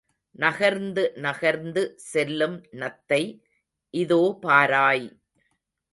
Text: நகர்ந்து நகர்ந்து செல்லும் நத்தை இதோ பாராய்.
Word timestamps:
நகர்ந்து 0.35 1.03
நகர்ந்து 1.15 1.83
செல்லும் 2.11 2.57
நத்தை 2.71 3.21
இதோ 3.93 4.21
பாராய். 4.41 5.07